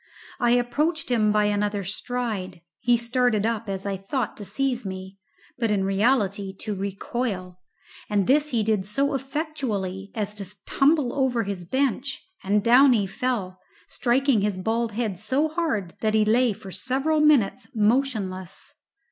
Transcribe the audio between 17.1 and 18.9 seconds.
minutes motionless.